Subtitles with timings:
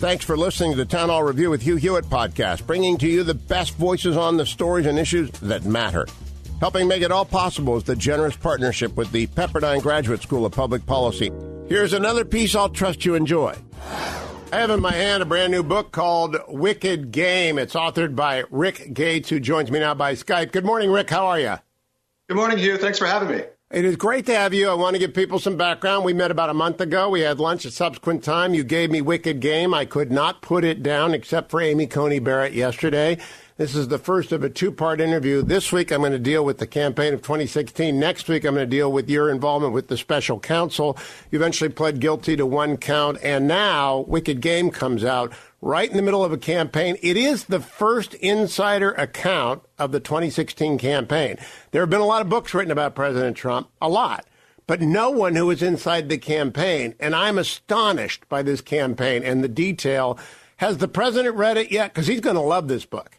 [0.00, 3.22] Thanks for listening to the Town Hall Review with Hugh Hewitt podcast, bringing to you
[3.22, 6.06] the best voices on the stories and issues that matter.
[6.58, 10.52] Helping make it all possible is the generous partnership with the Pepperdine Graduate School of
[10.52, 11.30] Public Policy.
[11.68, 13.54] Here's another piece I'll trust you enjoy.
[14.50, 17.58] I have in my hand a brand new book called Wicked Game.
[17.58, 20.50] It's authored by Rick Gates, who joins me now by Skype.
[20.50, 21.10] Good morning, Rick.
[21.10, 21.56] How are you?
[22.26, 22.78] Good morning, Hugh.
[22.78, 23.42] Thanks for having me.
[23.72, 24.68] It is great to have you.
[24.68, 26.04] I want to give people some background.
[26.04, 27.08] We met about a month ago.
[27.08, 28.52] We had lunch at subsequent time.
[28.52, 29.72] You gave me Wicked Game.
[29.72, 33.18] I could not put it down except for Amy Coney Barrett yesterday.
[33.58, 35.42] This is the first of a two part interview.
[35.42, 37.96] This week, I'm going to deal with the campaign of 2016.
[37.96, 40.98] Next week, I'm going to deal with your involvement with the special counsel.
[41.30, 45.96] You eventually pled guilty to one count, and now Wicked Game comes out right in
[45.96, 46.96] the middle of a campaign.
[47.02, 51.36] It is the first insider account of the 2016 campaign.
[51.70, 54.26] There have been a lot of books written about President Trump, a lot,
[54.66, 56.94] but no one who was inside the campaign.
[56.98, 60.18] And I'm astonished by this campaign and the detail.
[60.58, 61.92] Has the president read it yet?
[61.92, 63.18] Because he's going to love this book.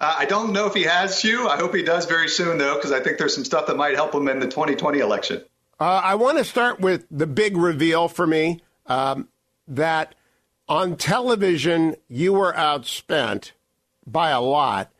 [0.00, 1.48] Uh, I don't know if he has, Hugh.
[1.48, 3.94] I hope he does very soon, though, because I think there's some stuff that might
[3.94, 5.42] help him in the 2020 election.
[5.78, 9.28] Uh, I want to start with the big reveal for me um,
[9.68, 10.14] that
[10.68, 13.52] on television, you were outspent
[14.06, 14.90] by a lot,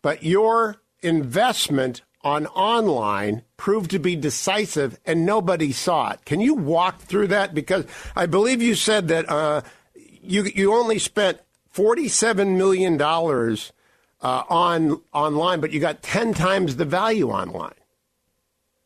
[0.00, 6.24] but your investment on online proved to be decisive and nobody saw it.
[6.24, 7.54] Can you walk through that?
[7.54, 7.84] Because
[8.14, 9.62] I believe you said that uh,
[9.94, 11.40] you, you only spent
[11.74, 17.74] $47 million uh, on online, but you got 10 times the value online.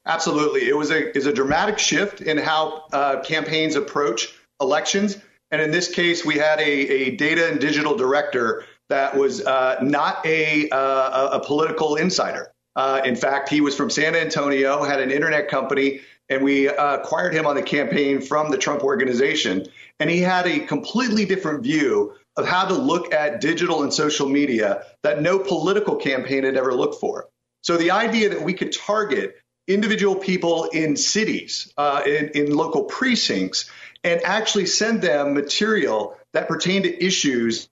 [0.07, 0.69] Absolutely.
[0.69, 5.19] It was a, is a dramatic shift in how uh, campaigns approach elections.
[5.51, 9.77] And in this case, we had a, a data and digital director that was uh,
[9.83, 12.53] not a, uh, a political insider.
[12.75, 16.97] Uh, in fact, he was from San Antonio, had an internet company, and we uh,
[16.97, 19.67] acquired him on the campaign from the Trump organization.
[19.99, 24.29] And he had a completely different view of how to look at digital and social
[24.29, 27.29] media that no political campaign had ever looked for.
[27.63, 29.37] So the idea that we could target
[29.67, 33.71] individual people in cities, uh, in, in local precincts,
[34.05, 37.69] and actually send them material that pertain to issues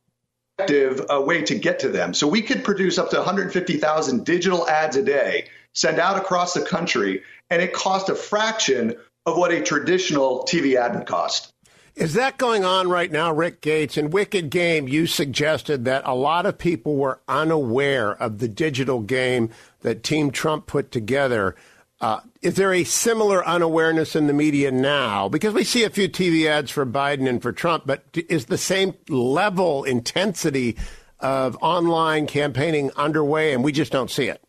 [0.59, 2.15] a uh, way to get to them.
[2.15, 6.63] So we could produce up to 150,000 digital ads a day, send out across the
[6.63, 8.97] country, and it cost a fraction
[9.27, 11.53] of what a traditional TV ad would cost.
[11.97, 13.97] Is that going on right now, Rick Gates?
[13.97, 19.01] In Wicked Game, you suggested that a lot of people were unaware of the digital
[19.01, 19.51] game
[19.83, 21.55] that Team Trump put together.
[22.01, 25.29] Uh, is there a similar unawareness in the media now?
[25.29, 28.59] Because we see a few TV ads for Biden and for Trump, but is the
[28.59, 30.77] same level intensity
[31.21, 34.43] of online campaigning underway and we just don't see it?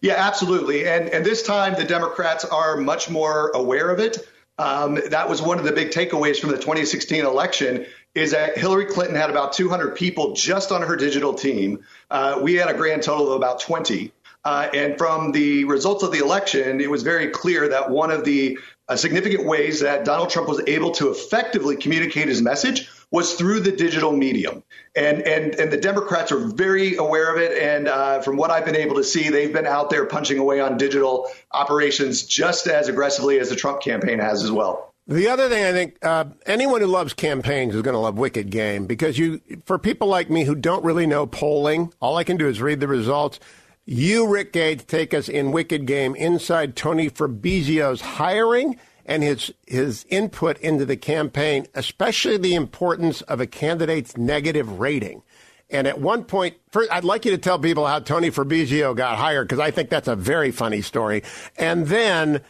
[0.00, 0.86] Yeah, absolutely.
[0.86, 4.18] And and this time the Democrats are much more aware of it.
[4.56, 8.86] Um, that was one of the big takeaways from the 2016 election is that Hillary
[8.86, 11.84] Clinton had about 200 people just on her digital team.
[12.08, 14.12] Uh, we had a grand total of about 20.
[14.44, 18.24] Uh, and from the results of the election, it was very clear that one of
[18.24, 23.34] the uh, significant ways that Donald Trump was able to effectively communicate his message was
[23.34, 24.62] through the digital medium.
[24.94, 27.56] And, and, and the Democrats are very aware of it.
[27.56, 30.60] And uh, from what I've been able to see, they've been out there punching away
[30.60, 34.92] on digital operations just as aggressively as the Trump campaign has as well.
[35.06, 38.50] The other thing I think uh, anyone who loves campaigns is going to love Wicked
[38.50, 42.36] Game because you, for people like me who don't really know polling, all I can
[42.36, 43.38] do is read the results.
[43.86, 50.06] You, Rick Gates, take us in Wicked Game inside Tony Fabrizio's hiring and his his
[50.08, 55.22] input into the campaign, especially the importance of a candidate's negative rating.
[55.68, 59.18] And at one point, first, I'd like you to tell people how Tony Fabrizio got
[59.18, 61.22] hired because I think that's a very funny story.
[61.56, 62.40] And then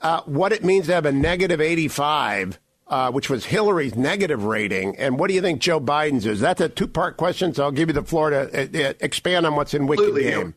[0.00, 2.58] uh, what it means to have a negative 85
[2.88, 6.40] uh, which was Hillary's negative rating, and what do you think Joe Biden's is?
[6.40, 9.46] That's a two part question, so I'll give you the floor to uh, uh expand
[9.46, 10.30] on what's in Wicked Absolutely.
[10.30, 10.54] Game.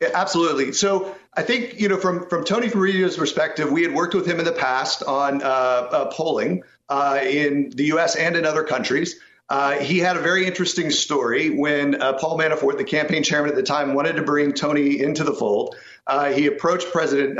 [0.00, 0.72] Yeah, absolutely.
[0.72, 4.38] So I think you know from from Tony Fabrizio's perspective, we had worked with him
[4.38, 8.14] in the past on uh, uh, polling uh, in the U.S.
[8.16, 9.20] and in other countries.
[9.50, 13.56] Uh, he had a very interesting story when uh, Paul Manafort, the campaign chairman at
[13.56, 15.74] the time, wanted to bring Tony into the fold.
[16.06, 17.36] Uh, he approached President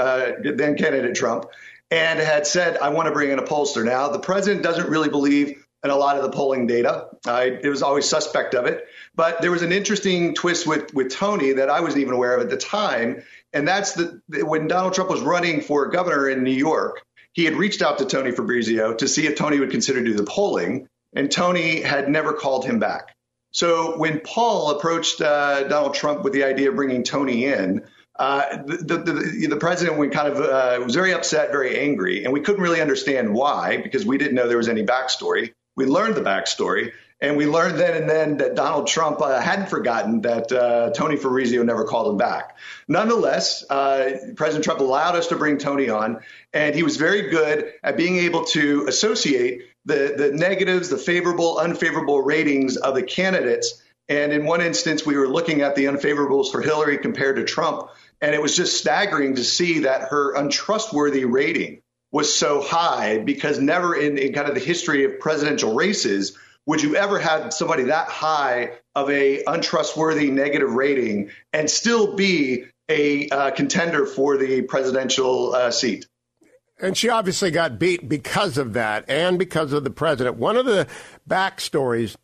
[0.56, 1.44] then candidate Trump
[1.90, 3.84] and had said, I want to bring in a pollster.
[3.84, 7.08] Now, the president doesn't really believe in a lot of the polling data.
[7.26, 8.86] Uh, it was always suspect of it.
[9.14, 12.42] But there was an interesting twist with, with Tony that I wasn't even aware of
[12.42, 13.22] at the time.
[13.52, 17.02] And that's that when Donald Trump was running for governor in New York,
[17.32, 20.24] he had reached out to Tony Fabrizio to see if Tony would consider do the
[20.24, 20.88] polling.
[21.14, 23.14] And Tony had never called him back.
[23.52, 27.86] So when Paul approached uh, Donald Trump with the idea of bringing Tony in,
[28.18, 32.32] uh, the, the, the, president went kind of uh, was very upset, very angry, and
[32.32, 35.54] we couldn't really understand why because we didn't know there was any backstory.
[35.78, 36.90] We learned the backstory,
[37.20, 41.14] and we learned then and then that Donald Trump uh, hadn't forgotten that uh, Tony
[41.14, 42.56] Fabrizio never called him back.
[42.88, 46.18] Nonetheless, uh, President Trump allowed us to bring Tony on,
[46.52, 51.58] and he was very good at being able to associate the, the negatives, the favorable,
[51.58, 53.80] unfavorable ratings of the candidates.
[54.08, 57.88] And in one instance, we were looking at the unfavorables for Hillary compared to Trump.
[58.20, 63.58] And it was just staggering to see that her untrustworthy rating was so high because
[63.58, 67.84] never in, in kind of the history of presidential races would you ever have somebody
[67.84, 74.62] that high of a untrustworthy negative rating and still be a uh, contender for the
[74.62, 76.06] presidential uh, seat.
[76.80, 80.36] And she obviously got beat because of that and because of the president.
[80.36, 80.86] One of the
[81.28, 82.16] backstories,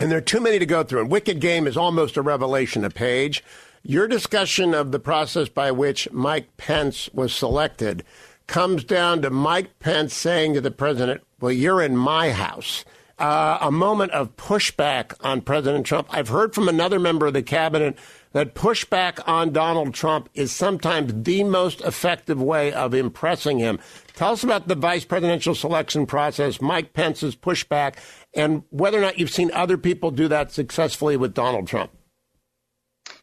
[0.00, 2.84] and there are too many to go through, and Wicked Game is almost a revelation
[2.84, 3.44] a page.
[3.82, 8.02] Your discussion of the process by which Mike Pence was selected
[8.46, 12.84] comes down to Mike Pence saying to the president, Well, you're in my house.
[13.16, 16.08] Uh, a moment of pushback on President Trump.
[16.10, 17.96] I've heard from another member of the cabinet
[18.32, 23.78] that pushback on Donald Trump is sometimes the most effective way of impressing him.
[24.14, 27.94] Tell us about the vice presidential selection process, Mike Pence's pushback,
[28.34, 31.92] and whether or not you've seen other people do that successfully with Donald Trump.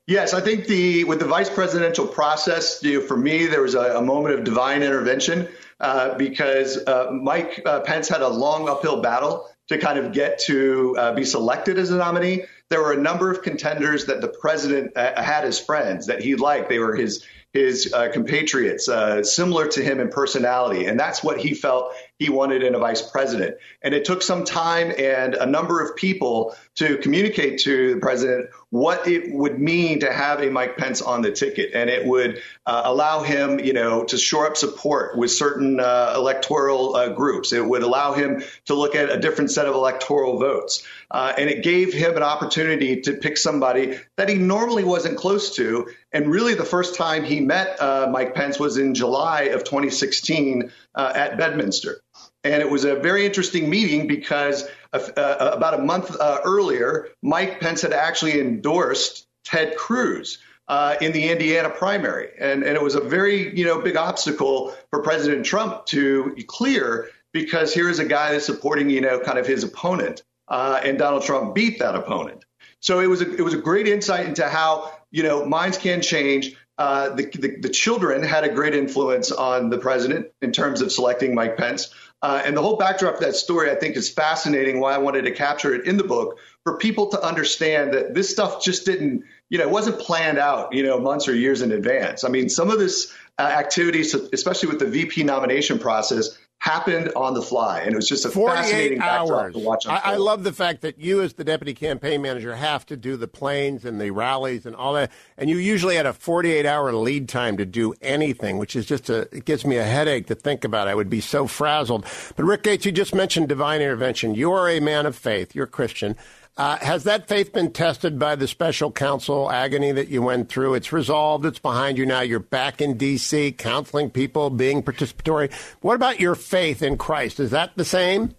[0.08, 3.76] Yes, I think the with the vice presidential process, you know, for me, there was
[3.76, 5.48] a, a moment of divine intervention
[5.80, 10.40] uh, because uh, Mike uh, Pence had a long uphill battle to kind of get
[10.40, 12.44] to uh, be selected as a nominee.
[12.70, 16.36] There were a number of contenders that the president uh, had as friends that he
[16.36, 16.70] liked.
[16.70, 18.90] They were his his uh, compatriots,
[19.24, 20.86] similar to him in personality.
[20.86, 23.58] And that's what he felt he wanted in a vice president.
[23.82, 28.52] And it took some time and a number of people to communicate to the president
[28.70, 31.72] what it would mean to have a Mike Pence on the ticket.
[31.74, 36.14] And it would uh, allow him, you know, to shore up support with certain uh,
[36.16, 37.54] electoral uh, groups.
[37.54, 40.86] It would allow him to look at a different set of electoral votes.
[41.10, 45.56] Uh, and it gave him an opportunity to pick somebody that he normally wasn't close
[45.56, 45.90] to.
[46.14, 50.72] And really, the first time he met uh, Mike Pence was in July of 2016
[50.94, 52.02] uh, at Bedminster.
[52.44, 57.10] And it was a very interesting meeting because uh, uh, about a month uh, earlier,
[57.22, 60.40] Mike Pence had actually endorsed Ted Cruz.
[60.68, 64.74] Uh, in the Indiana primary, and, and it was a very you know big obstacle
[64.90, 69.38] for President Trump to clear because here is a guy that's supporting you know kind
[69.38, 72.46] of his opponent, uh, and Donald Trump beat that opponent.
[72.80, 76.02] So it was a, it was a great insight into how you know minds can
[76.02, 76.56] change.
[76.78, 80.92] Uh, the, the, the, children had a great influence on the president in terms of
[80.92, 81.94] selecting Mike Pence.
[82.22, 84.80] Uh, and the whole backdrop of that story, I think, is fascinating.
[84.80, 88.30] Why I wanted to capture it in the book for people to understand that this
[88.30, 91.72] stuff just didn't, you know, it wasn't planned out, you know, months or years in
[91.72, 92.24] advance.
[92.24, 97.34] I mean, some of this uh, activities, especially with the VP nomination process, happened on
[97.34, 99.54] the fly, and it was just a fascinating hours.
[99.56, 99.88] to watch.
[99.88, 103.18] I, I, love the fact that you, as the deputy campaign manager, have to do
[103.18, 107.28] the planes and the rallies and all that, and you usually had a 48-hour lead
[107.28, 110.64] time to do anything, which is just a it gives me a headache to think
[110.64, 110.88] about.
[110.88, 112.06] I would be so frazzled.
[112.36, 114.36] But Rick Gates, you just mentioned divine intervention.
[114.36, 115.56] You are a man of faith.
[115.56, 116.16] You're Christian.
[116.58, 120.74] Uh, has that faith been tested by the special counsel agony that you went through?
[120.74, 121.46] It's resolved.
[121.46, 122.22] It's behind you now.
[122.22, 125.52] You're back in D.C., counseling people, being participatory.
[125.80, 127.40] What about your faith in Christ?
[127.40, 128.36] Is that the same?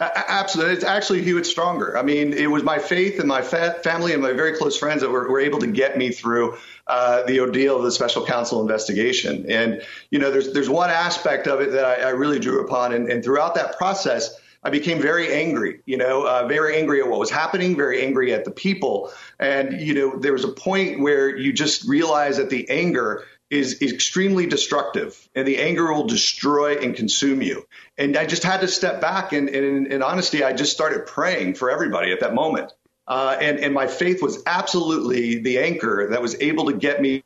[0.00, 0.74] Absolutely.
[0.74, 1.98] It's actually huge stronger.
[1.98, 5.02] I mean, it was my faith and my fa- family and my very close friends
[5.02, 6.56] that were, were able to get me through
[6.86, 9.50] uh, the ordeal of the special counsel investigation.
[9.50, 12.92] And, you know, there's, there's one aspect of it that I, I really drew upon.
[12.92, 17.08] And, and throughout that process, I became very angry, you know, uh, very angry at
[17.08, 19.12] what was happening, very angry at the people.
[19.38, 23.80] And, you know, there was a point where you just realize that the anger is,
[23.80, 27.66] extremely destructive and the anger will destroy and consume you.
[27.96, 31.70] And I just had to step back and, in, honesty, I just started praying for
[31.70, 32.72] everybody at that moment.
[33.06, 37.22] Uh, and, and my faith was absolutely the anchor that was able to get me.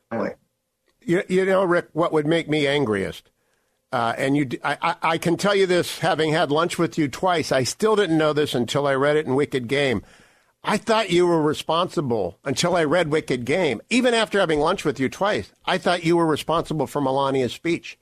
[1.01, 3.31] You, you know, Rick, what would make me angriest
[3.93, 7.53] uh, and you, I, I can tell you this, having had lunch with you twice,
[7.53, 10.03] I still didn't know this until I read it in Wicked Game.
[10.65, 13.83] I thought you were responsible until I read Wicked Game.
[13.91, 17.99] Even after having lunch with you twice, I thought you were responsible for Melania's speech.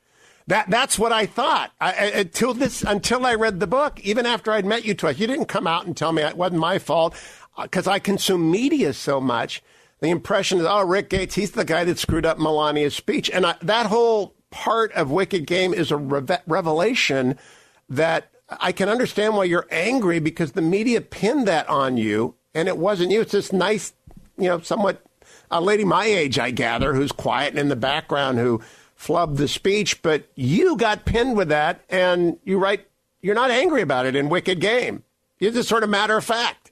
[0.47, 4.01] That that's what I thought I, until this until I read the book.
[4.01, 6.61] Even after I'd met you twice, you didn't come out and tell me it wasn't
[6.61, 7.15] my fault
[7.61, 9.63] because uh, I consume media so much.
[10.01, 13.47] The impression is, oh, Rick Gates, he's the guy that screwed up Melania's speech, and
[13.47, 17.39] I, that whole part of Wicked Game is a revelation
[17.89, 22.69] that I can understand why you're angry because the media pinned that on you, and
[22.69, 23.21] it wasn't you.
[23.21, 23.93] It's this nice,
[24.37, 25.05] you know, somewhat
[25.51, 28.61] a lady my age, I gather, who's quiet and in the background who
[28.99, 32.87] flubbed the speech, but you got pinned with that, and you write
[33.23, 35.05] you're not angry about it in Wicked Game.
[35.39, 36.70] It's just sort of matter of fact.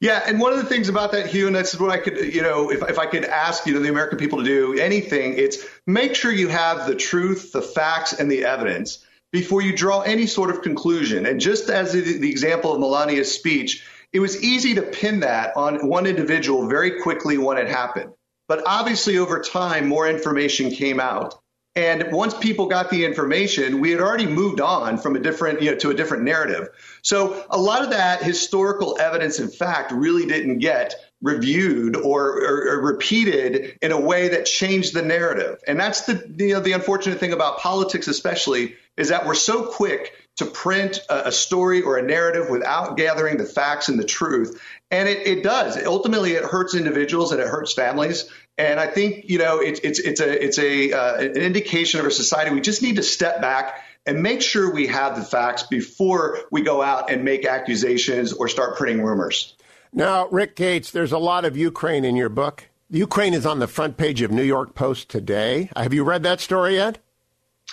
[0.00, 2.40] Yeah, and one of the things about that, Hugh, and that's what I could, you
[2.40, 5.58] know, if, if I could ask, you know, the American people to do anything, it's
[5.88, 10.26] make sure you have the truth, the facts, and the evidence before you draw any
[10.26, 11.26] sort of conclusion.
[11.26, 15.56] And just as the, the example of Melania's speech, it was easy to pin that
[15.56, 18.12] on one individual very quickly when it happened.
[18.46, 21.34] But obviously, over time, more information came out.
[21.78, 25.70] And once people got the information, we had already moved on from a different, you
[25.70, 26.70] know, to a different narrative.
[27.02, 32.68] So a lot of that historical evidence and fact really didn't get reviewed or, or,
[32.68, 35.60] or, repeated in a way that changed the narrative.
[35.68, 39.66] And that's the you know the unfortunate thing about politics, especially, is that we're so
[39.66, 44.04] quick to print a, a story or a narrative without gathering the facts and the
[44.04, 44.60] truth.
[44.90, 45.76] And it, it does.
[45.84, 48.28] Ultimately, it hurts individuals and it hurts families.
[48.58, 52.06] And I think you know it's it's it's a it's a uh, an indication of
[52.06, 52.52] a society.
[52.52, 56.62] We just need to step back and make sure we have the facts before we
[56.62, 59.54] go out and make accusations or start printing rumors.
[59.92, 62.68] Now, Rick Gates, there's a lot of Ukraine in your book.
[62.90, 65.70] Ukraine is on the front page of New York Post today.
[65.76, 66.98] Have you read that story yet?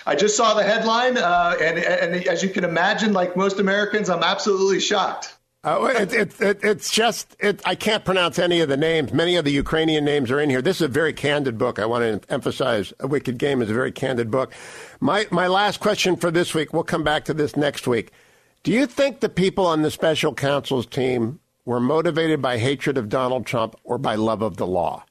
[0.04, 4.10] I just saw the headline, uh, and, and as you can imagine, like most Americans,
[4.10, 5.35] I'm absolutely shocked.
[5.66, 9.12] Uh, it, it, it, it's just, I can't pronounce any of the names.
[9.12, 10.62] Many of the Ukrainian names are in here.
[10.62, 11.80] This is a very candid book.
[11.80, 14.52] I want to emphasize A Wicked Game is a very candid book.
[15.00, 18.12] My, my last question for this week, we'll come back to this next week.
[18.62, 23.08] Do you think the people on the special counsel's team were motivated by hatred of
[23.08, 25.04] Donald Trump or by love of the law?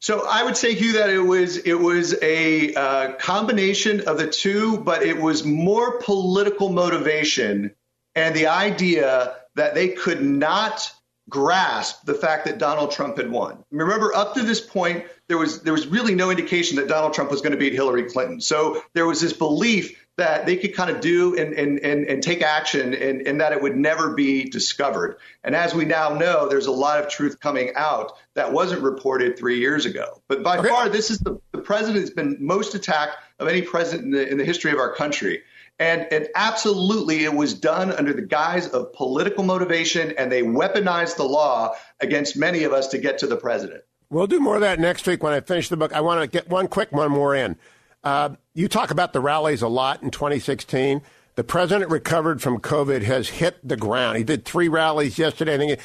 [0.00, 4.26] So I would say, Hugh, that it was it was a uh, combination of the
[4.26, 7.70] two, but it was more political motivation
[8.14, 10.92] and the idea that they could not
[11.28, 13.64] grasp the fact that Donald Trump had won.
[13.70, 17.30] Remember, up to this point, there was there was really no indication that Donald Trump
[17.30, 18.40] was going to beat Hillary Clinton.
[18.40, 22.22] So there was this belief that they could kind of do and, and, and, and
[22.22, 25.16] take action and, and that it would never be discovered.
[25.42, 29.36] And as we now know, there's a lot of truth coming out that wasn't reported
[29.36, 30.22] three years ago.
[30.28, 30.68] But by okay.
[30.68, 34.28] far, this is the, the president has been most attacked of any president in the,
[34.28, 35.42] in the history of our country.
[35.78, 41.24] And, absolutely, it was done under the guise of political motivation, and they weaponized the
[41.24, 43.82] law against many of us to get to the president.
[44.08, 45.92] We'll do more of that next week when I finish the book.
[45.92, 47.56] I want to get one quick one more in.
[48.04, 51.02] Uh, you talk about the rallies a lot in 2016.
[51.34, 54.18] The president recovered from COVID has hit the ground.
[54.18, 55.54] He did three rallies yesterday.
[55.54, 55.80] I think.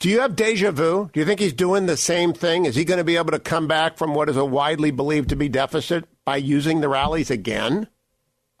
[0.00, 1.08] Do you have deja vu?
[1.12, 2.66] Do you think he's doing the same thing?
[2.66, 5.28] Is he going to be able to come back from what is a widely believed
[5.28, 7.86] to be deficit by using the rallies again?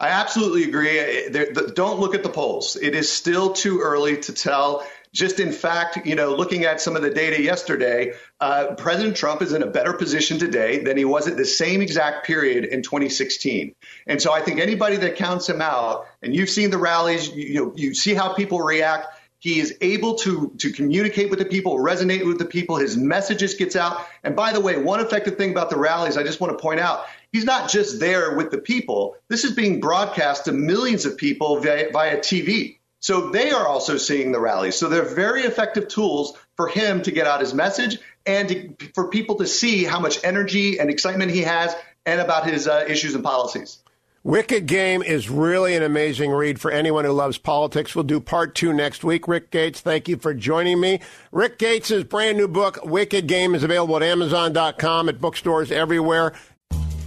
[0.02, 1.28] I absolutely agree.
[1.74, 2.74] Don't look at the polls.
[2.74, 4.84] It is still too early to tell.
[5.12, 9.42] Just in fact, you know, looking at some of the data yesterday, uh, President Trump
[9.42, 12.82] is in a better position today than he was at the same exact period in
[12.82, 13.76] 2016.
[14.08, 17.44] And so I think anybody that counts him out, and you've seen the rallies, you,
[17.44, 19.06] you know, you see how people react.
[19.42, 22.76] He is able to to communicate with the people, resonate with the people.
[22.76, 24.06] His messages gets out.
[24.22, 26.78] And by the way, one effective thing about the rallies, I just want to point
[26.78, 29.16] out, he's not just there with the people.
[29.26, 32.78] This is being broadcast to millions of people via, via TV.
[33.00, 34.76] So they are also seeing the rallies.
[34.76, 39.08] So they're very effective tools for him to get out his message and to, for
[39.08, 41.74] people to see how much energy and excitement he has
[42.06, 43.82] and about his uh, issues and policies.
[44.24, 47.96] Wicked Game is really an amazing read for anyone who loves politics.
[47.96, 49.26] We'll do part two next week.
[49.26, 51.00] Rick Gates, thank you for joining me.
[51.32, 56.34] Rick Gates' brand new book, Wicked Game, is available at Amazon.com, at bookstores everywhere.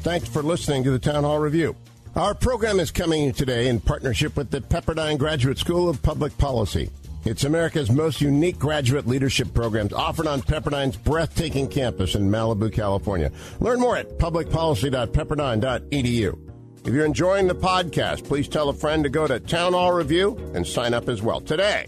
[0.01, 1.74] Thanks for listening to the Town Hall Review.
[2.17, 6.89] Our program is coming today in partnership with the Pepperdine Graduate School of Public Policy.
[7.24, 13.31] It's America's most unique graduate leadership programs offered on Pepperdine's breathtaking campus in Malibu, California.
[13.62, 16.54] Learn more at publicpolicy.pepperdine.edu.
[16.86, 20.38] If you're enjoying the podcast, please tell a friend to go to Town Hall Review
[20.54, 21.88] and sign up as well today.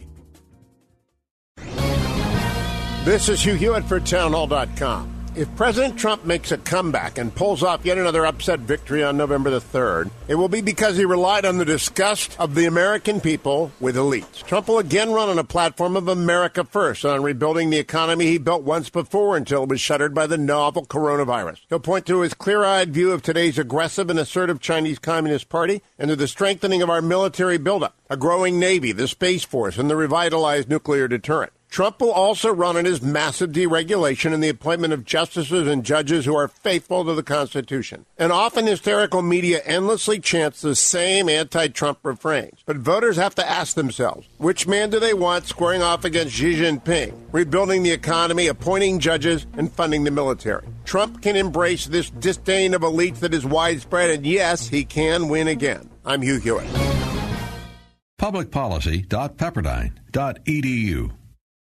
[3.06, 5.17] This is Hugh Hewitt for townhall.com.
[5.38, 9.52] If President Trump makes a comeback and pulls off yet another upset victory on November
[9.52, 13.72] the 3rd, it will be because he relied on the disgust of the American people
[13.80, 14.44] with elites.
[14.44, 18.40] Trump will again run on a platform of America first on rebuilding the economy he
[18.40, 21.60] built once before until it was shuttered by the novel coronavirus.
[21.70, 25.84] He'll point to his clear eyed view of today's aggressive and assertive Chinese Communist Party
[26.00, 29.88] and to the strengthening of our military buildup, a growing Navy, the Space Force, and
[29.88, 31.54] the revitalized nuclear deterrent.
[31.70, 36.26] Trump will also run on his massive deregulation and the appointment of justices and judges
[36.26, 38.06] who are faithful to the Constitution.
[38.18, 42.64] And often hysterical media endlessly chants the same anti Trump refrains.
[42.66, 46.56] But voters have to ask themselves which man do they want squaring off against Xi
[46.56, 50.66] Jinping, rebuilding the economy, appointing judges, and funding the military?
[50.86, 55.48] Trump can embrace this disdain of elites that is widespread, and yes, he can win
[55.48, 55.90] again.
[56.06, 56.68] I'm Hugh Hewitt.
[58.20, 61.12] Publicpolicy.pepperdine.edu